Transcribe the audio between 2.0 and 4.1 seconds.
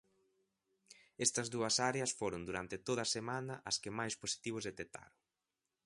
foron durante toda a semana as que